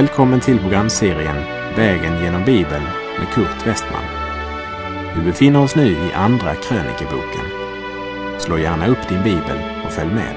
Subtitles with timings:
[0.00, 1.36] Välkommen till programserien
[1.76, 2.84] Vägen genom Bibeln
[3.18, 4.04] med Kurt Westman.
[5.16, 7.44] Vi befinner oss nu i Andra krönikeboken.
[8.38, 10.34] Slå gärna upp din bibel och följ med.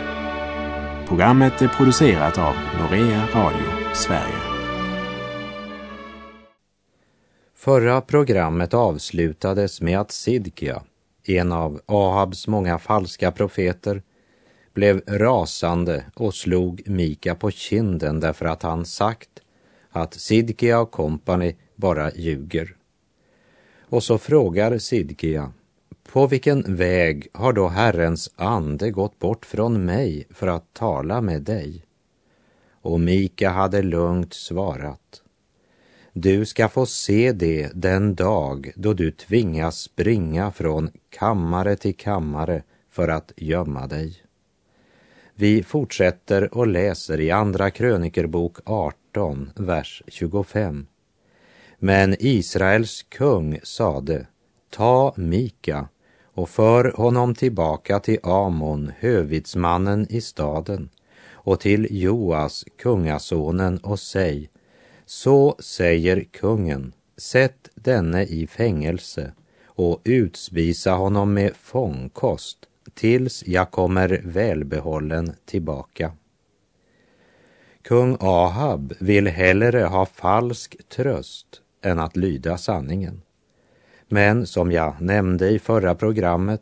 [1.07, 4.39] Programmet är producerat av Norea Radio Sverige.
[7.55, 10.83] Förra programmet avslutades med att Sidkia,
[11.27, 14.01] en av Ahabs många falska profeter,
[14.73, 19.29] blev rasande och slog Mika på kinden därför att han sagt
[19.93, 22.75] att Sidkia och kompani bara ljuger.
[23.81, 25.51] Och så frågar Sidkia,
[26.03, 31.41] på vilken väg har då Herrens ande gått bort från mig för att tala med
[31.41, 31.85] dig?
[32.81, 35.23] Och Mika hade lugnt svarat,
[36.15, 42.63] du ska få se det den dag då du tvingas springa från kammare till kammare
[42.89, 44.15] för att gömma dig.
[45.35, 49.02] Vi fortsätter och läser i Andra krönikerbok 18,
[49.55, 50.87] vers 25.
[51.79, 54.27] Men Israels kung sade,
[54.69, 55.87] ta Mika
[56.33, 60.89] och för honom tillbaka till Amon, hövitsmannen i staden,
[61.31, 64.49] och till Joas, kungasonen, och säg,
[65.05, 69.33] så säger kungen, sätt denne i fängelse
[69.65, 72.57] och utspisa honom med fångkost
[72.93, 76.11] tills jag kommer välbehållen tillbaka.
[77.83, 83.21] Kung Ahab vill hellre ha falsk tröst än att lyda sanningen.
[84.07, 86.61] Men som jag nämnde i förra programmet,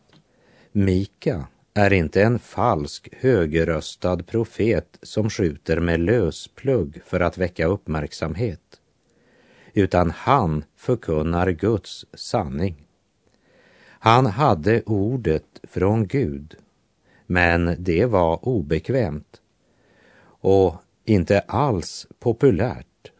[0.71, 8.81] Mika är inte en falsk högerröstad profet som skjuter med lösplugg för att väcka uppmärksamhet,
[9.73, 12.87] utan han förkunnar Guds sanning.
[13.87, 16.55] Han hade ordet från Gud,
[17.25, 19.41] men det var obekvämt
[20.23, 20.75] och
[21.05, 23.11] inte alls populärt.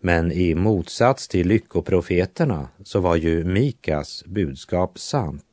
[0.00, 5.44] Men i motsats till lyckoprofeterna så var ju Mikas budskap sant.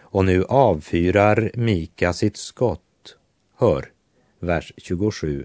[0.00, 3.16] Och nu avfyrar Mika sitt skott.
[3.56, 3.92] Hör,
[4.40, 5.44] vers 27.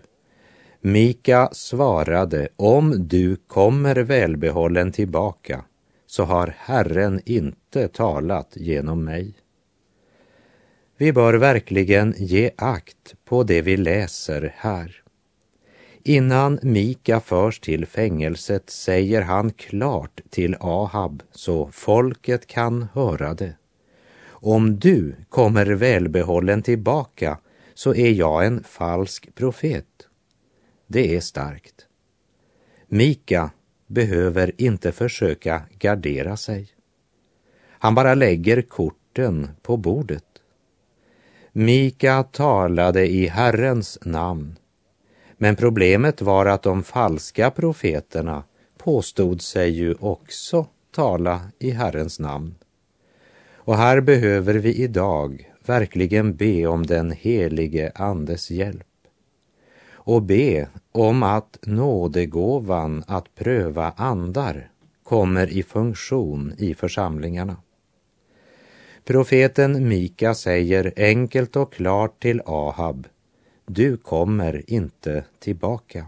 [0.81, 5.65] Mika svarade, om du kommer välbehållen tillbaka
[6.05, 9.33] så har Herren inte talat genom mig.
[10.97, 15.02] Vi bör verkligen ge akt på det vi läser här.
[16.05, 23.55] Innan Mika förs till fängelset säger han klart till Ahab så folket kan höra det.
[24.27, 27.37] Om du kommer välbehållen tillbaka
[27.73, 30.07] så är jag en falsk profet.
[30.87, 31.85] Det är starkt.
[32.87, 33.51] Mika
[33.87, 36.67] behöver inte försöka gardera sig.
[37.69, 40.25] Han bara lägger korten på bordet.
[41.51, 44.55] Mika talade i Herrens namn.
[45.43, 48.43] Men problemet var att de falska profeterna
[48.77, 52.55] påstod sig ju också tala i Herrens namn.
[53.55, 58.87] Och här behöver vi idag verkligen be om den helige Andes hjälp
[59.93, 64.69] och be om att nådegåvan att pröva andar
[65.03, 67.57] kommer i funktion i församlingarna.
[69.05, 73.07] Profeten Mika säger enkelt och klart till Ahab,
[73.65, 76.07] du kommer inte tillbaka.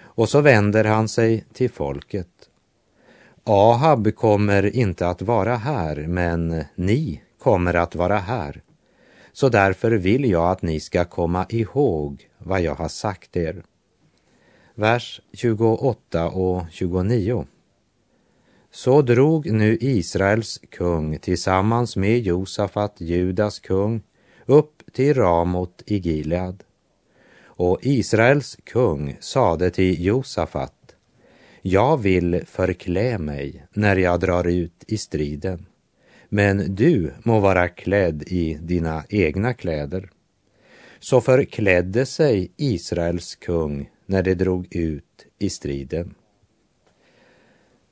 [0.00, 2.28] Och så vänder han sig till folket.
[3.44, 8.62] Ahab kommer inte att vara här, men ni kommer att vara här.
[9.32, 13.62] Så därför vill jag att ni ska komma ihåg vad jag har sagt er.
[14.74, 17.46] Vers 28 och 29.
[18.70, 24.02] Så drog nu Israels kung tillsammans med Josafat, Judas kung,
[24.46, 26.64] upp till Ramot i Gilead.
[27.44, 30.94] Och Israels kung sade till Josafat,
[31.62, 35.66] jag vill förklä mig när jag drar ut i striden,
[36.28, 40.10] men du må vara klädd i dina egna kläder.
[41.00, 46.14] Så förklädde sig Israels kung när de drog ut i striden.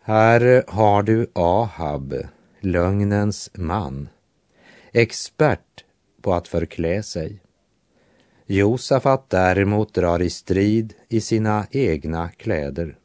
[0.03, 2.15] Här har du Ahab,
[2.61, 4.09] lögnens man,
[4.93, 5.85] expert
[6.23, 7.41] på att förklä sig.
[8.47, 12.97] Josafat däremot drar i strid i sina egna kläder.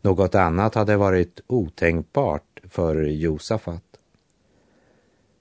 [0.00, 3.84] Något annat hade varit otänkbart för Josafat.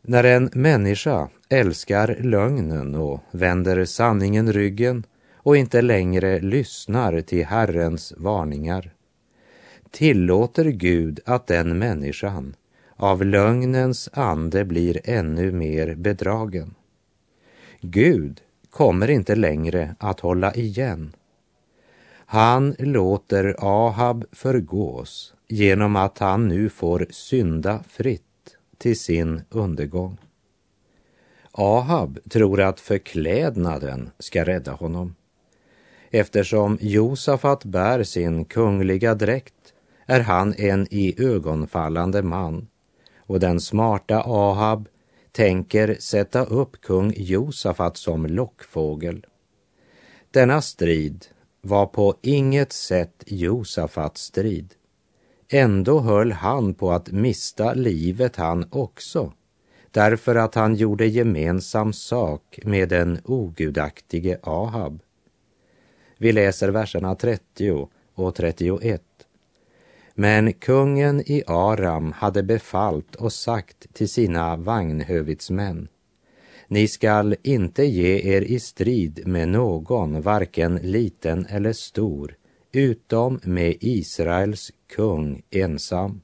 [0.01, 5.03] När en människa älskar lögnen och vänder sanningen ryggen
[5.33, 8.93] och inte längre lyssnar till Herrens varningar
[9.91, 12.55] tillåter Gud att den människan
[12.95, 16.75] av lögnens ande blir ännu mer bedragen.
[17.81, 21.15] Gud kommer inte längre att hålla igen.
[22.25, 28.21] Han låter Ahab förgås genom att han nu får synda fritt
[28.77, 30.17] till sin undergång.
[31.51, 35.15] Ahab tror att förklädnaden ska rädda honom.
[36.11, 39.73] Eftersom Josafat bär sin kungliga dräkt
[40.05, 42.67] är han en i ögonfallande man
[43.17, 44.87] och den smarta Ahab
[45.39, 49.25] tänker sätta upp kung Josafat som lockfågel.
[50.31, 51.25] Denna strid
[51.61, 54.73] var på inget sätt Josafats strid.
[55.49, 59.33] Ändå höll han på att mista livet han också,
[59.91, 65.01] därför att han gjorde gemensam sak med den ogudaktige Ahab.
[66.17, 69.03] Vi läser verserna 30 och 31.
[70.19, 75.87] Men kungen i Aram hade befallt och sagt till sina vagnhövitsmän
[76.71, 82.35] ni skall inte ge er i strid med någon, varken liten eller stor,
[82.71, 86.21] utom med Israels kung ensam.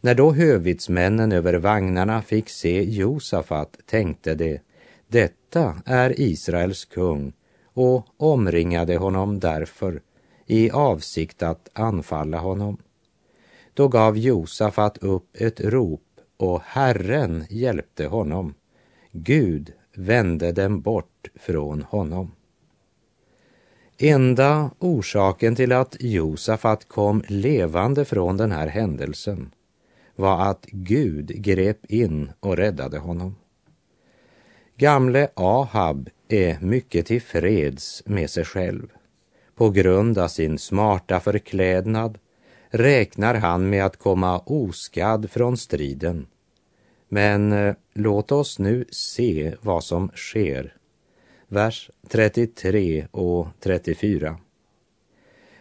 [0.00, 4.60] När då hövitsmännen över vagnarna fick se Josafat tänkte de,
[5.08, 7.32] detta är Israels kung,
[7.64, 10.00] och omringade honom därför
[10.48, 12.76] i avsikt att anfalla honom.
[13.74, 16.02] Då gav Josafat upp ett rop
[16.36, 18.54] och Herren hjälpte honom.
[19.12, 22.30] Gud vände dem bort från honom.
[23.98, 29.50] Enda orsaken till att Josafat kom levande från den här händelsen
[30.16, 33.36] var att Gud grep in och räddade honom.
[34.76, 38.88] Gamle Ahab är mycket tillfreds med sig själv.
[39.58, 42.18] På grund av sin smarta förklädnad
[42.70, 46.26] räknar han med att komma oskadd från striden
[47.08, 50.74] men eh, låt oss nu se vad som sker.
[51.48, 54.38] Vers 33 och 34.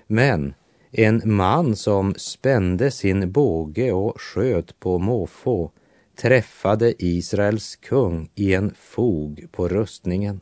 [0.07, 0.53] Men
[0.91, 5.71] en man som spände sin båge och sköt på måfå
[6.15, 10.41] träffade Israels kung i en fog på rustningen.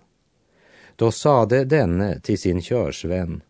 [0.96, 3.42] Då sade denne till sin körsvän,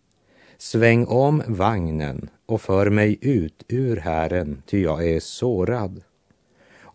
[0.58, 6.02] sväng om vagnen och för mig ut ur hären, ty jag är sårad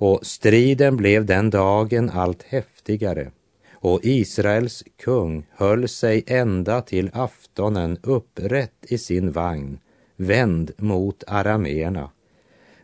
[0.00, 3.31] och striden blev den dagen allt häftigare
[3.73, 9.79] och Israels kung höll sig ända till aftonen upprätt i sin vagn,
[10.17, 12.11] vänd mot arameerna.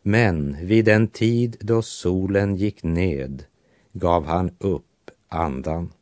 [0.03, 3.45] Men vid den tid då solen gick ned
[3.93, 5.93] gav han upp andan.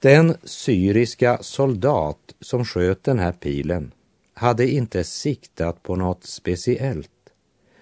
[0.00, 3.92] Den syriska soldat som sköt den här pilen
[4.34, 7.10] hade inte siktat på något speciellt.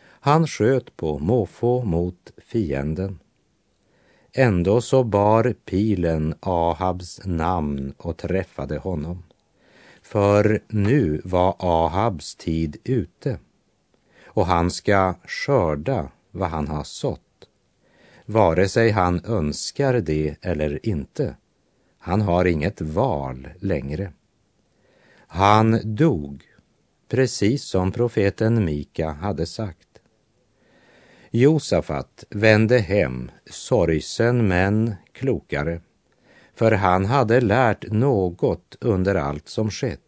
[0.09, 3.19] Han sköt på måfå mot fienden.
[4.33, 9.23] Ändå så bar pilen Ahabs namn och träffade honom.
[10.03, 13.39] För nu var Ahabs tid ute
[14.25, 17.49] och han ska skörda vad han har sått,
[18.25, 21.35] vare sig han önskar det eller inte.
[22.07, 24.13] Han har inget val längre.
[25.27, 26.43] Han dog,
[27.09, 29.89] precis som profeten Mika hade sagt.
[31.31, 35.81] Josafat vände hem, sorgsen men klokare,
[36.55, 40.01] för han hade lärt något under allt som skett.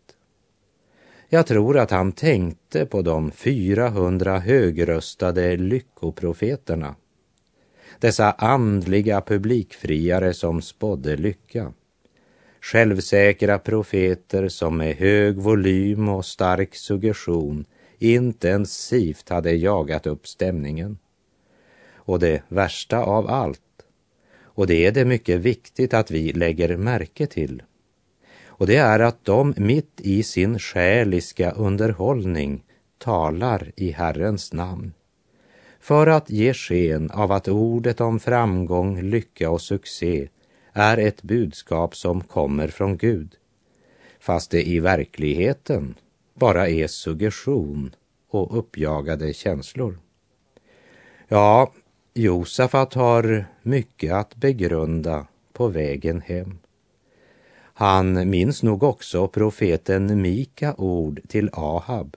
[1.28, 6.94] Jag tror att han tänkte på de 400 högröstade lyckoprofeterna,
[7.98, 11.72] dessa andliga publikfriare som spådde lycka.
[12.60, 17.64] Självsäkra profeter som med hög volym och stark suggestion
[17.98, 20.98] intensivt hade jagat upp stämningen
[21.94, 23.60] och det värsta av allt.
[24.42, 27.62] Och det är det mycket viktigt att vi lägger märke till.
[28.46, 32.64] Och det är att de mitt i sin själiska underhållning
[32.98, 34.92] talar i Herrens namn.
[35.80, 40.28] För att ge sken av att ordet om framgång, lycka och succé
[40.78, 43.36] är ett budskap som kommer från Gud.
[44.20, 45.94] Fast det i verkligheten
[46.34, 47.94] bara är suggestion
[48.28, 49.98] och uppjagade känslor.
[51.28, 51.72] Ja,
[52.14, 56.58] Josafat har mycket att begrunda på vägen hem.
[57.74, 62.16] Han minns nog också profeten Mika ord till Ahab.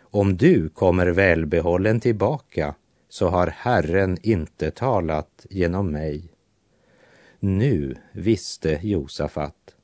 [0.00, 2.74] Om du kommer välbehållen tillbaka
[3.08, 6.29] så har Herren inte talat genom mig.
[7.42, 9.74] Nu visste Josafat.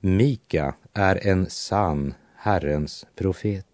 [0.00, 3.66] Mika är en sann Herrens profet.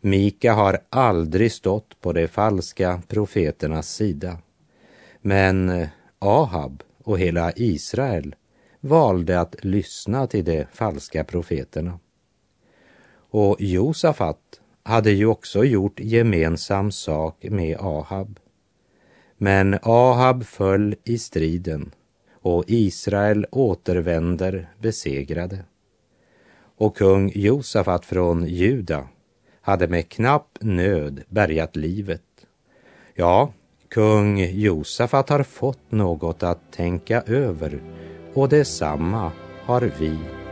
[0.00, 4.38] Mika har aldrig stått på de falska profeternas sida.
[5.20, 5.86] Men
[6.18, 8.34] Ahab och hela Israel
[8.80, 11.98] valde att lyssna till de falska profeterna.
[13.16, 18.40] Och Josafat hade ju också gjort gemensam sak med Ahab.
[19.44, 21.90] Men Ahab föll i striden
[22.42, 25.64] och Israel återvänder besegrade.
[26.76, 29.08] Och kung Josafat från Juda
[29.60, 32.22] hade med knapp nöd bärgat livet.
[33.14, 33.52] Ja,
[33.88, 37.82] kung Josafat har fått något att tänka över
[38.34, 39.32] och detsamma
[39.64, 40.43] har vi.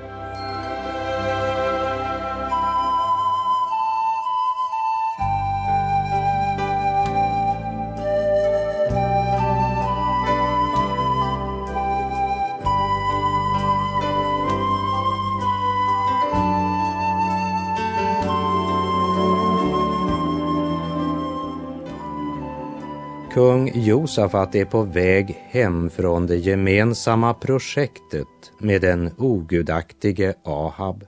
[23.33, 28.27] Kung Josafat är på väg hem från det gemensamma projektet
[28.59, 31.07] med den ogudaktige Ahab.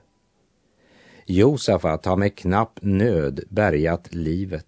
[1.25, 4.65] Josafat har med knapp nöd bärgat livet.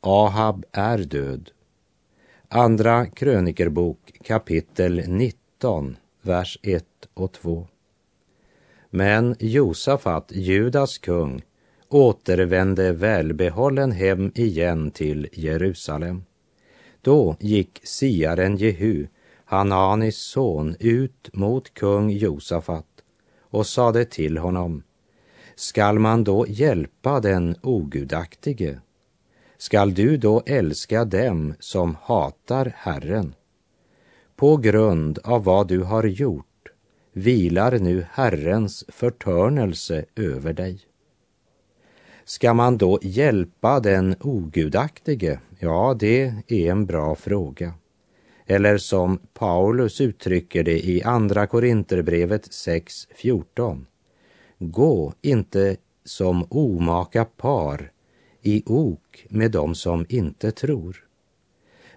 [0.00, 1.50] Ahab är död.
[2.48, 7.66] Andra krönikerbok kapitel 19, vers 1 och 2.
[8.90, 11.42] Men Josafat, Judas kung,
[11.88, 16.22] återvände välbehållen hem igen till Jerusalem.
[17.02, 19.06] Då gick siaren Jehu,
[19.44, 22.86] Hananis son, ut mot kung Josafat
[23.40, 24.82] och sade till honom,
[25.54, 28.80] skall man då hjälpa den ogudaktige?
[29.58, 33.34] Skall du då älska dem som hatar Herren?
[34.36, 36.46] På grund av vad du har gjort
[37.12, 40.80] vilar nu Herrens förtörnelse över dig.
[42.32, 45.38] Ska man då hjälpa den ogudaktige?
[45.58, 47.74] Ja, det är en bra fråga.
[48.46, 53.84] Eller som Paulus uttrycker det i Andra Korinterbrevet 6.14.
[54.58, 57.92] Gå inte som omaka par
[58.42, 61.04] i ok med dem som inte tror.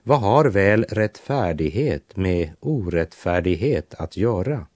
[0.03, 4.67] Vad har väl rättfärdighet med orättfärdighet att göra?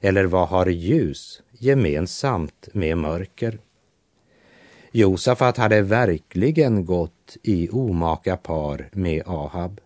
[0.00, 3.58] Eller vad har ljus gemensamt med mörker?
[4.92, 9.80] Josafat hade verkligen gått i omaka par med Ahab.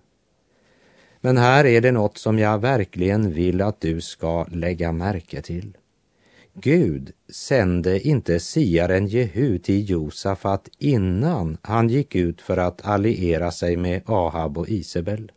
[1.21, 5.76] Men här är det något som jag verkligen vill att du ska lägga märke till.
[6.54, 13.76] Gud sände inte siaren Jehu till Josafat innan han gick ut för att alliera sig
[13.76, 15.32] med Ahab och Isabel.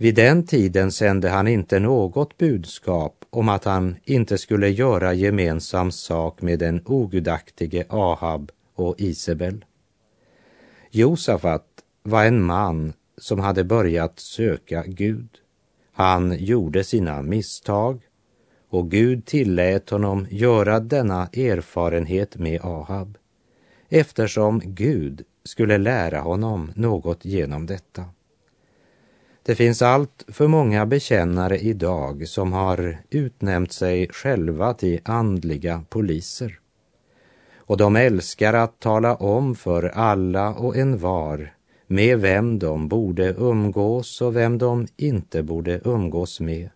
[0.00, 5.90] Vid den tiden sände han inte något budskap om att han inte skulle göra gemensam
[5.90, 9.64] sak med den ogudaktige Ahab och Isabel.
[10.90, 11.66] Josafat
[12.02, 15.28] var en man som hade börjat söka Gud.
[15.92, 18.00] Han gjorde sina misstag
[18.68, 23.18] och Gud tillät honom göra denna erfarenhet med Ahab
[23.88, 28.04] eftersom Gud skulle lära honom något genom detta.
[29.42, 36.58] Det finns allt för många bekännare idag som har utnämnt sig själva till andliga poliser.
[37.56, 41.54] Och de älskar att tala om för alla och en var
[41.86, 46.70] med vem de borde umgås och vem de inte borde umgås med.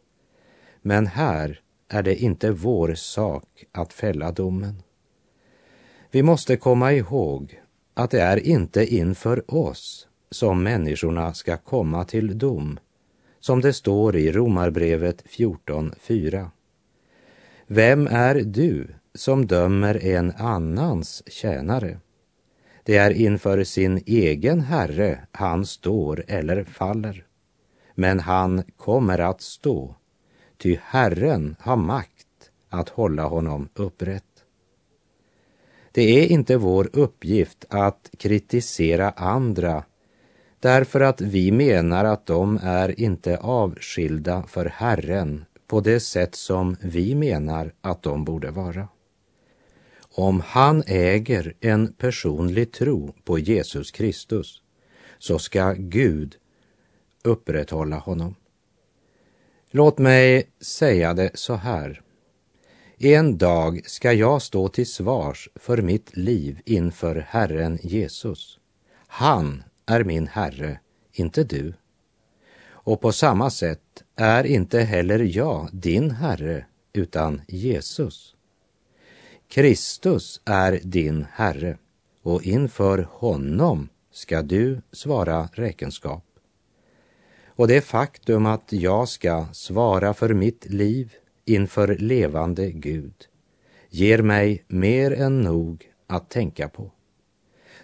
[0.83, 4.83] Men här är det inte vår sak att fälla domen.
[6.11, 7.61] Vi måste komma ihåg
[7.95, 12.79] att det är inte inför oss som människorna ska komma till dom,
[13.41, 16.49] som det står i Romarbrevet 14.4.
[17.67, 21.99] Vem är du som dömer en annans tjänare?
[22.83, 27.27] Det är inför sin egen herre han står eller faller.
[27.95, 29.95] Men han kommer att stå,
[30.59, 34.25] ty Herren har makt att hålla honom upprätt.
[35.93, 39.85] Det är inte vår uppgift att kritisera andra
[40.65, 46.77] därför att vi menar att de är inte avskilda för Herren på det sätt som
[46.81, 48.89] vi menar att de borde vara.
[50.01, 54.63] Om han äger en personlig tro på Jesus Kristus
[55.19, 56.37] så ska Gud
[57.25, 58.35] upprätthålla honom.
[59.71, 62.03] Låt mig säga det så här.
[62.99, 68.59] En dag ska jag stå till svars för mitt liv inför Herren Jesus.
[69.07, 70.81] Han är min Herre,
[71.13, 71.75] inte du.
[72.67, 78.37] Och på samma sätt är inte heller jag din Herre, utan Jesus.
[79.49, 81.79] Kristus är din Herre
[82.23, 86.25] och inför honom ska du svara räkenskap.
[87.57, 91.13] och det faktum att jag ska svara för mitt liv
[91.45, 93.15] inför levande Gud
[93.91, 96.91] ger mig mer än nog att tänka på.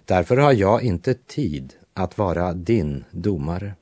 [0.04, 3.75] Därför har jag inte tid att vara din domare.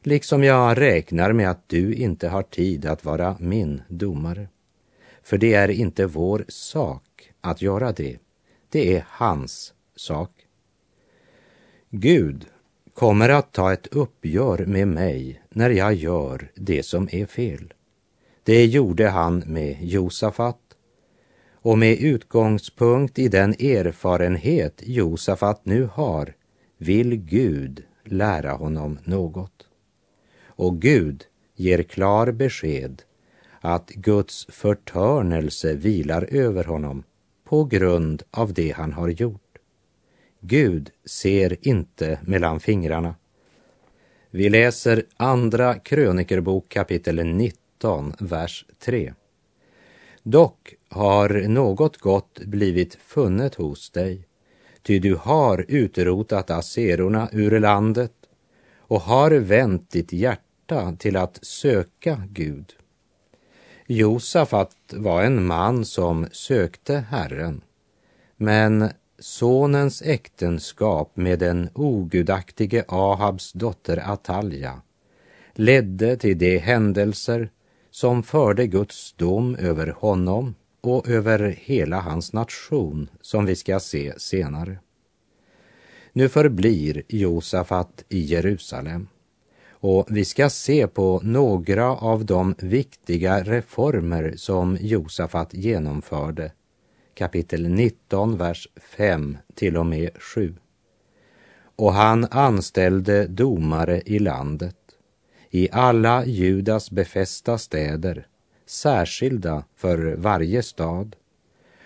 [0.00, 4.48] Liksom jag räknar med att du inte har tid att vara min domare.
[5.22, 8.18] För det är inte vår sak att göra det.
[8.68, 10.30] Det är hans sak.
[11.90, 12.46] Gud
[12.94, 17.74] kommer att ta ett uppgör med mig när jag gör det som är fel.
[18.42, 20.60] Det gjorde han med Josafat
[21.52, 26.35] och med utgångspunkt i den erfarenhet Josafat nu har
[26.78, 29.68] vill Gud lära honom något.
[30.46, 33.02] Och Gud ger klar besked
[33.60, 37.02] att Guds förtörnelse vilar över honom
[37.44, 39.58] på grund av det han har gjort.
[40.40, 43.14] Gud ser inte mellan fingrarna.
[44.30, 49.14] Vi läser Andra krönikerbok kapitel 19, vers 3.
[50.22, 54.25] Dock har något gott blivit funnet hos dig,
[54.86, 58.12] ty du har utrotat aserorna ur landet
[58.78, 62.72] och har vänt ditt hjärta till att söka Gud.
[63.86, 67.60] Josafat var en man som sökte Herren,
[68.36, 74.82] men sonens äktenskap med den ogudaktige Ahabs dotter Atalja
[75.54, 77.50] ledde till de händelser
[77.90, 84.18] som förde Guds dom över honom och över hela hans nation, som vi ska se
[84.18, 84.78] senare.
[86.12, 89.08] Nu förblir Josafat i Jerusalem
[89.70, 96.52] och vi ska se på några av de viktiga reformer som Josafat genomförde.
[97.14, 100.54] Kapitel 19, vers 5 till och med 7.
[101.76, 104.76] Och han anställde domare i landet,
[105.50, 108.26] i alla Judas befästa städer,
[108.66, 111.16] särskilda för varje stad.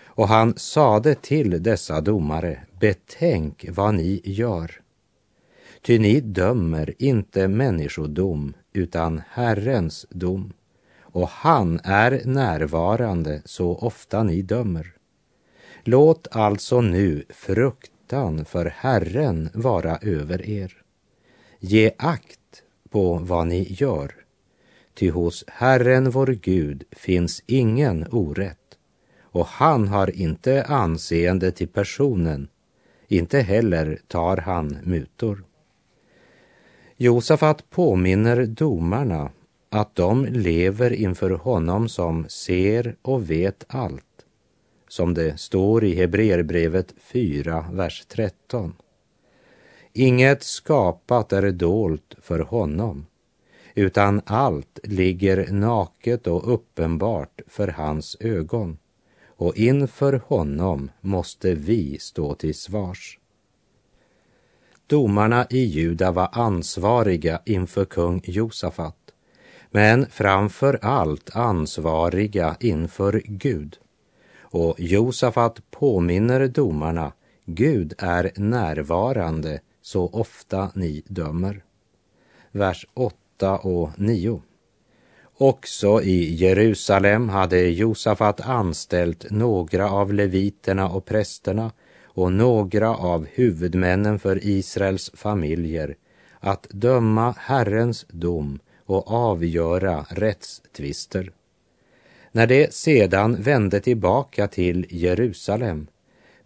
[0.05, 4.81] Och han sade till dessa domare, betänk vad ni gör.
[5.81, 10.53] Ty ni dömer inte människodom utan Herrens dom
[11.01, 14.93] och han är närvarande så ofta ni dömer.
[15.83, 20.73] Låt alltså nu fruktan för Herren vara över er.
[21.59, 24.15] Ge akt på vad ni gör,
[24.93, 28.57] ty hos Herren vår Gud finns ingen orätt
[29.21, 32.47] och han har inte anseende till personen,
[33.07, 35.43] inte heller tar han mutor.
[36.97, 39.31] Josafat påminner domarna
[39.69, 44.25] att de lever inför honom som ser och vet allt,
[44.87, 48.73] som det står i Hebreerbrevet 4, vers 13.
[49.93, 53.05] Inget skapat är dolt för honom,
[53.75, 58.77] utan allt ligger naket och uppenbart för hans ögon,
[59.27, 63.19] och inför honom måste vi stå till svars.
[64.87, 68.97] Domarna i Juda var ansvariga inför kung Josafat,
[69.69, 73.77] men framför allt ansvariga inför Gud.
[74.39, 77.11] Och Josafat påminner domarna,
[77.45, 81.63] Gud är närvarande så ofta ni dömer.
[82.51, 84.41] Vers 8 och 9.
[85.37, 91.71] Också i Jerusalem hade Josafat anställt några av leviterna och prästerna
[92.03, 95.95] och några av huvudmännen för Israels familjer
[96.39, 101.31] att döma Herrens dom och avgöra rättstvister.
[102.31, 105.87] När de sedan vände tillbaka till Jerusalem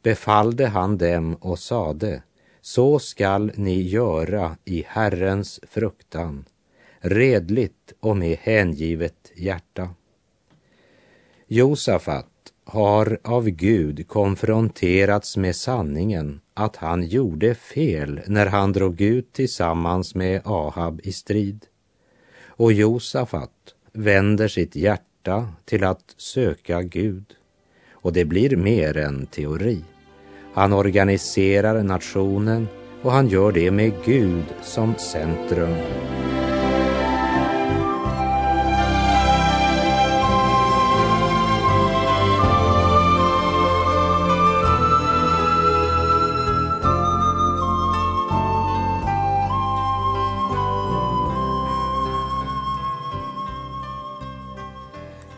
[0.03, 2.21] befallde han dem och sade,
[2.61, 6.45] så skall ni göra i Herrens fruktan,
[7.05, 9.89] redligt och med hängivet hjärta.
[11.47, 12.27] Josafat
[12.63, 20.15] har av Gud konfronterats med sanningen att han gjorde fel när han drog ut tillsammans
[20.15, 21.65] med Ahab i strid.
[22.47, 27.25] Och Josafat vänder sitt hjärta till att söka Gud.
[27.91, 29.81] Och det blir mer än teori.
[30.53, 32.67] Han organiserar nationen
[33.01, 35.75] och han gör det med Gud som centrum.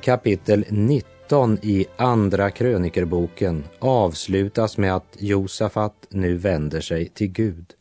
[0.07, 7.73] Kapitel 19 i Andra krönikerboken avslutas med att Josafat nu vänder sig till Gud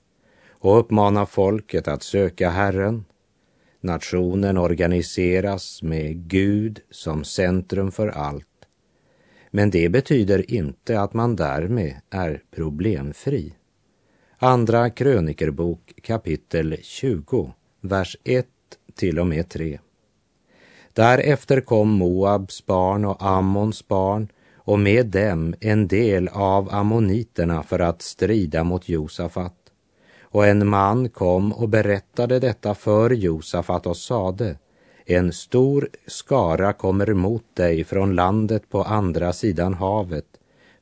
[0.51, 3.05] och uppmanar folket att söka Herren.
[3.81, 8.67] Nationen organiseras med Gud som centrum för allt.
[9.51, 13.55] Men det betyder inte att man därmed är problemfri.
[14.39, 18.47] Andra krönikerbok kapitel 20, vers 1
[18.95, 19.79] till och med 3.
[20.97, 27.79] Därefter kom Moabs barn och Ammons barn och med dem en del av ammoniterna för
[27.79, 29.55] att strida mot Josafat.
[30.23, 34.57] Och en man kom och berättade detta för Josafat och sade,
[35.05, 40.27] en stor skara kommer mot dig från landet på andra sidan havet,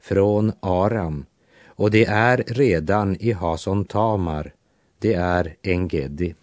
[0.01, 1.27] från Aram,
[1.67, 4.53] och det är redan i Hason Tamar,
[4.99, 6.35] det är Engedi.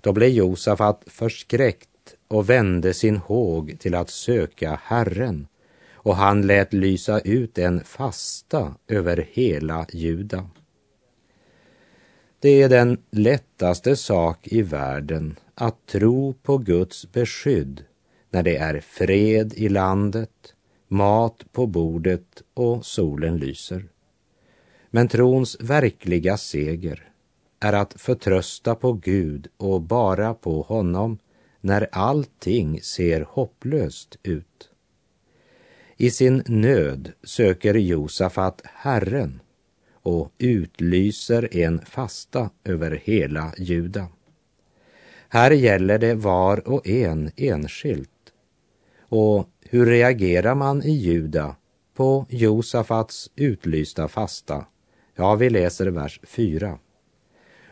[0.00, 1.87] Då blev Josafat förskräckt
[2.28, 5.46] och vände sin håg till att söka Herren
[5.92, 10.50] och han lät lysa ut en fasta över hela Juda.
[12.40, 17.84] Det är den lättaste sak i världen att tro på Guds beskydd
[18.30, 20.54] när det är fred i landet,
[20.88, 23.88] mat på bordet och solen lyser.
[24.90, 27.08] Men trons verkliga seger
[27.60, 31.18] är att förtrösta på Gud och bara på honom
[31.60, 34.70] när allting ser hopplöst ut.
[35.96, 39.40] I sin nöd söker Josafat Herren
[39.92, 44.08] och utlyser en fasta över hela Juda.
[45.28, 48.10] Här gäller det var och en enskilt.
[49.00, 51.56] Och hur reagerar man i Juda
[51.94, 54.66] på Josafats utlysta fasta?
[55.14, 56.78] Ja, vi läser vers 4.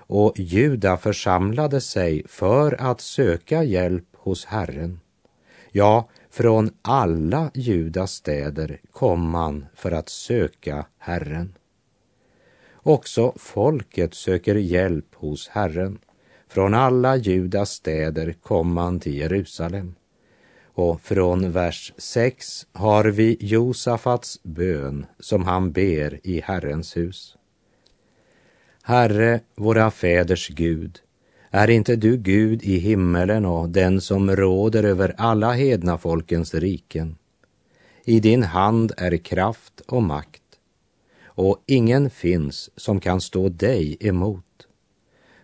[0.07, 5.01] Och Juda församlade sig för att söka hjälp hos Herren.
[5.71, 11.55] Ja, från alla Judas städer kom man för att söka Herren.
[12.75, 15.99] Också folket söker hjälp hos Herren.
[16.49, 19.95] Från alla Judas städer kom man till Jerusalem.
[20.65, 27.36] Och från vers 6 har vi Josafats bön som han ber i Herrens hus.
[28.89, 30.99] Herre, våra fäders Gud,
[31.51, 37.17] är inte du Gud i himmelen och den som råder över alla hedna folkens riken?
[38.05, 40.43] I din hand är kraft och makt,
[41.25, 44.67] och ingen finns som kan stå dig emot.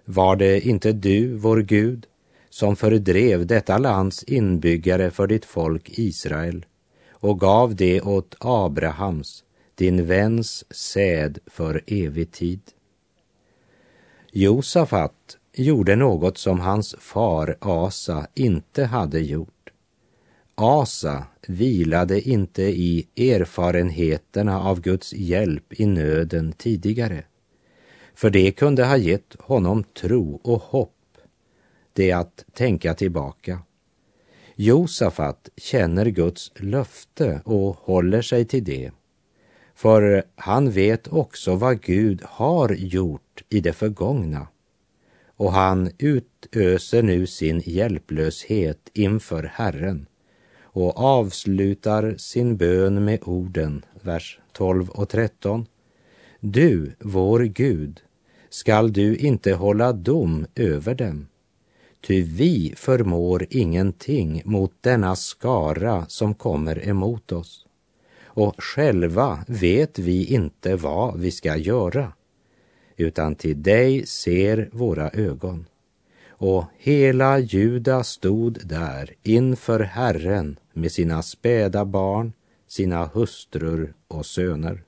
[0.04, 2.06] Var det inte du, vår Gud,
[2.50, 6.66] som fördrev detta lands inbyggare för ditt folk Israel
[7.10, 12.60] och gav det åt Abrahams, din väns säd för evig tid?
[14.34, 19.70] Josafat gjorde något som hans far Asa inte hade gjort.
[20.54, 27.24] Asa vilade inte i erfarenheterna av Guds hjälp i nöden tidigare.
[28.14, 31.18] För det kunde ha gett honom tro och hopp.
[31.92, 33.58] Det är att tänka tillbaka.
[34.54, 38.90] Josafat känner Guds löfte och håller sig till det.
[39.82, 44.48] För han vet också vad Gud har gjort i det förgångna
[45.36, 50.06] och han utöser nu sin hjälplöshet inför Herren
[50.62, 55.66] och avslutar sin bön med orden, vers 12 och 13.
[56.40, 58.00] Du, vår Gud,
[58.50, 61.28] skall du inte hålla dom över dem,
[62.06, 67.66] ty vi förmår ingenting mot denna skara som kommer emot oss
[68.34, 72.12] och själva vet vi inte vad vi ska göra,
[72.96, 75.66] utan till dig ser våra ögon.
[76.28, 82.32] Och hela Juda stod där inför Herren med sina späda barn,
[82.66, 84.84] sina hustrur och söner.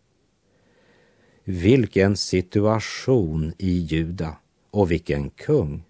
[1.44, 4.36] Vilken situation i Juda
[4.70, 5.84] och vilken kung.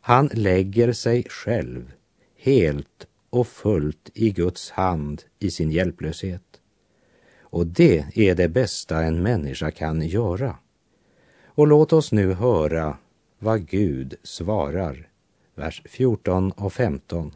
[0.00, 1.92] Han lägger sig själv
[2.38, 6.45] helt och fullt i Guds hand i sin hjälplöshet.
[7.56, 10.56] Och det är det bästa en människa kan göra.
[11.46, 12.96] Och låt oss nu höra
[13.38, 15.08] vad Gud svarar.
[15.54, 17.32] Vers 14 och 15.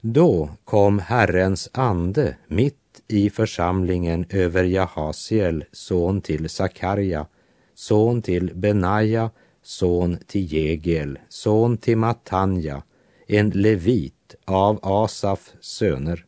[0.00, 7.26] Då kom Herrens ande mitt i församlingen över Jahasiel, son till Sakarja,
[7.74, 9.30] son till Benaja,
[9.62, 12.82] son till Jegel, son till Matanja,
[13.26, 16.24] en levit av Asaf söner.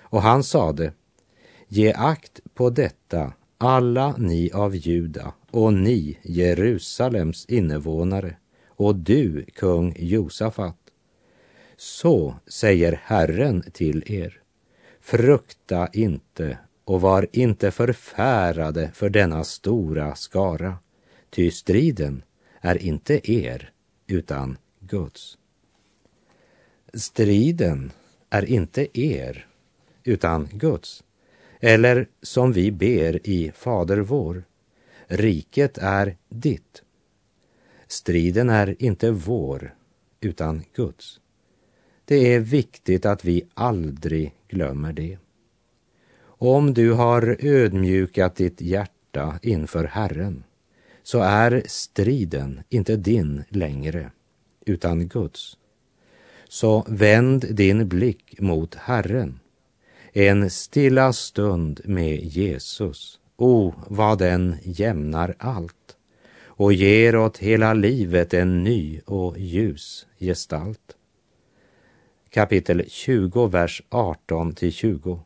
[0.00, 0.92] Och han sade,
[1.74, 8.36] Ge akt på detta, alla ni av Juda och ni Jerusalems invånare
[8.68, 10.76] och du, kung Josafat.
[11.76, 14.40] Så säger Herren till er.
[15.00, 20.78] Frukta inte och var inte förfärade för denna stora skara,
[21.30, 22.22] ty striden
[22.60, 23.72] är inte er,
[24.06, 25.38] utan Guds.
[26.94, 27.92] striden
[28.30, 29.46] är inte er,
[30.04, 31.04] utan Guds.
[31.66, 34.44] Eller som vi ber i Fader vår,
[35.06, 36.82] riket är ditt.
[37.86, 39.74] Striden är inte vår,
[40.20, 41.20] utan Guds.
[42.04, 45.18] Det är viktigt att vi aldrig glömmer det.
[46.24, 50.44] Om du har ödmjukat ditt hjärta inför Herren
[51.02, 54.10] så är striden inte din längre,
[54.66, 55.58] utan Guds.
[56.48, 59.40] Så vänd din blick mot Herren.
[60.16, 65.96] En stilla stund med Jesus, o, oh, vad den jämnar allt
[66.46, 70.96] och ger åt hela livet en ny och ljus gestalt.
[72.30, 75.20] Kapitel 20, vers 18 till 20.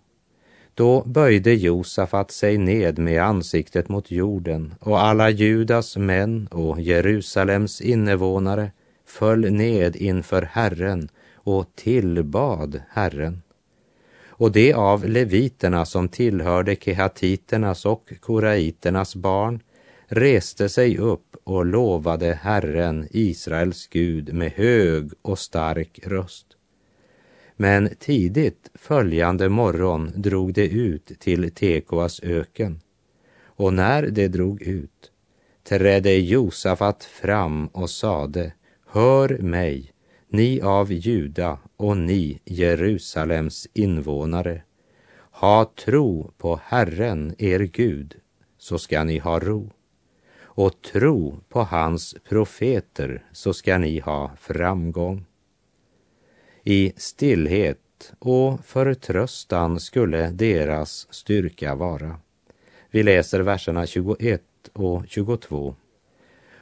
[0.74, 7.81] Då böjde Josafat sig ned med ansiktet mot jorden och alla Judas män och Jerusalems
[7.81, 8.72] invånare
[9.07, 13.42] föll ned inför Herren och tillbad Herren.
[14.38, 19.61] Och de av leviterna som tillhörde kehatiternas och koraiternas barn
[20.07, 26.46] reste sig upp och lovade Herren, Israels Gud, med hög och stark röst.
[27.57, 32.81] Men tidigt följande morgon drog de ut till Tekoas öken.
[33.44, 35.12] Och när de drog ut
[35.68, 38.53] trädde Josafat fram och sade,
[38.87, 39.92] Hör mig,
[40.29, 44.62] ni av Juda och ni Jerusalems invånare.
[45.31, 48.17] Ha tro på Herren, er Gud,
[48.59, 49.71] så ska ni ha ro.
[50.41, 55.25] Och tro på hans profeter, så ska ni ha framgång.
[56.64, 62.21] I stillhet och förtröstan skulle deras styrka vara.
[62.91, 65.75] Vi läser verserna 21 och 22.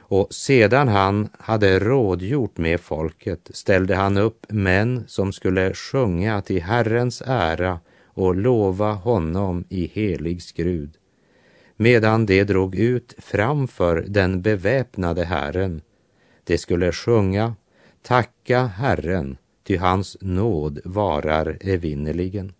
[0.09, 6.61] Och sedan han hade rådgjort med folket ställde han upp män som skulle sjunga till
[6.63, 10.97] Herrens ära och lova honom i helig skrud.
[11.75, 15.81] Medan de drog ut framför den beväpnade Herren.
[16.43, 17.55] De skulle sjunga,
[18.01, 22.53] tacka Herren, ty hans nåd varar evinnerligen.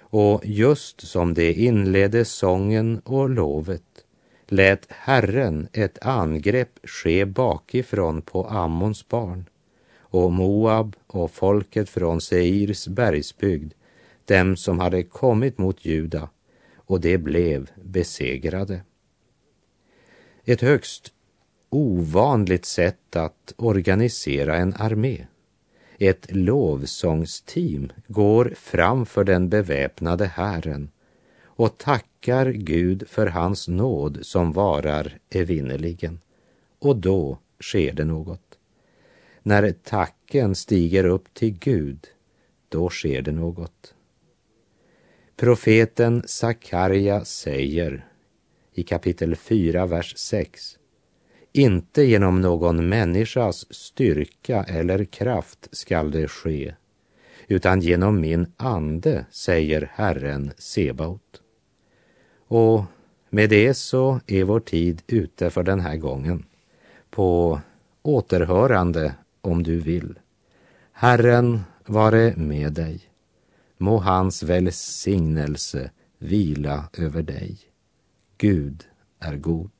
[0.00, 3.89] Och just som de inledde sången och lovet
[4.50, 9.44] lät Herren ett angrepp ske bakifrån på Ammons barn
[9.98, 13.72] och Moab och folket från Seirs bergsbygd,
[14.24, 16.28] dem som hade kommit mot Juda,
[16.76, 18.80] och de blev besegrade.
[20.44, 21.12] Ett högst
[21.68, 25.26] ovanligt sätt att organisera en armé
[26.00, 30.90] ett lovsångsteam går framför den beväpnade hären
[31.60, 36.20] och tackar Gud för hans nåd som varar evinnerligen.
[36.78, 38.58] Och då sker det något.
[39.42, 42.06] När tacken stiger upp till Gud,
[42.68, 43.94] då sker det något.
[45.36, 48.06] Profeten Sakarja säger
[48.72, 50.78] i kapitel 4, vers 6
[51.52, 56.74] inte genom någon människas styrka eller kraft skall det ske,
[57.48, 61.39] utan genom min ande, säger Herren Sebaot.
[62.50, 62.84] Och
[63.28, 66.44] med det så är vår tid ute för den här gången.
[67.10, 67.60] På
[68.02, 70.18] återhörande om du vill.
[70.92, 73.00] Herren vare med dig.
[73.78, 77.58] Må hans välsignelse vila över dig.
[78.38, 78.84] Gud
[79.18, 79.70] är god.